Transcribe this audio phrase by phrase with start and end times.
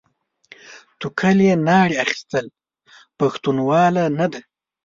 [0.99, 2.45] توکلې ناړې اخيستل؛
[3.19, 4.39] پښتنواله نه ده.